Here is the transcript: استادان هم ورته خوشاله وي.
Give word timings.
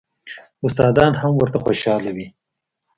استادان 0.65 1.13
هم 1.21 1.31
ورته 1.37 1.57
خوشاله 1.65 2.11
وي. 2.17 2.27